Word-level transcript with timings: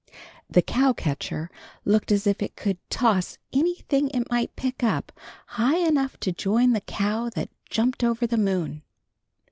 The 0.49 0.63
cow 0.63 0.93
catcher 0.93 1.51
looked 1.85 2.11
as 2.11 2.25
if 2.25 2.41
it 2.41 2.55
could 2.55 2.79
toss 2.89 3.37
anything 3.53 4.09
it 4.09 4.31
might 4.31 4.55
pick 4.55 4.81
up 4.83 5.11
high 5.45 5.77
enough 5.77 6.17
to 6.21 6.31
join 6.31 6.73
the 6.73 6.81
cow 6.81 7.29
that 7.35 7.51
jumped 7.69 8.03
over 8.03 8.25
the 8.25 8.35
moon. 8.35 8.81